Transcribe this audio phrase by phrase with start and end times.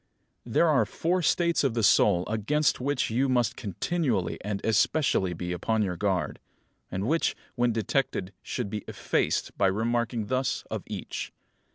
[0.45, 0.53] 19.
[0.53, 5.51] There are four states of the soul against which you must continually and especially be
[5.51, 6.39] upon your guard;
[6.89, 11.31] and which, when detected, should be effaced, by remarking thus of each.